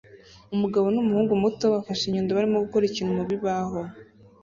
[0.55, 3.77] Umugabo n'umuhungu muto bafashe inyundo barimo gukora ikintu mubibaho